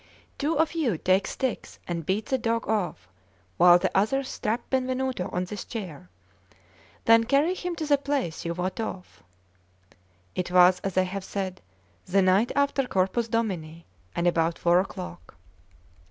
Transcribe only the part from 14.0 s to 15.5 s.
and about four o'clock.